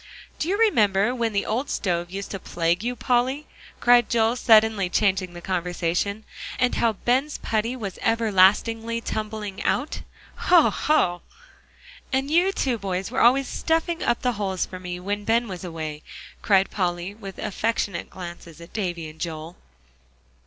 [0.39, 3.45] "Do you remember when the old stove used to plague you, Polly?"
[3.79, 6.23] cried Joel, suddenly changing the conversation.
[6.57, 10.01] "And how Ben's putty was everlastingly tumbling out?
[10.37, 11.21] Hoh hoh!"
[12.11, 15.63] "And you two boys were always stuffing up the holes for me, when Ben was
[15.63, 16.01] away,"
[16.41, 19.55] cried Polly, with affectionate glances at Davie and Joel.